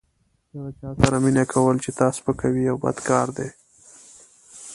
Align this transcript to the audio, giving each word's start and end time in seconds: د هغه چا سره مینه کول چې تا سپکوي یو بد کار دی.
د 0.51 0.51
هغه 0.57 0.71
چا 0.79 0.89
سره 1.03 1.17
مینه 1.23 1.43
کول 1.53 1.75
چې 1.83 1.89
تا 1.99 2.07
سپکوي 2.17 2.61
یو 2.69 2.77
بد 2.83 2.97
کار 3.09 3.27
دی. 3.37 3.49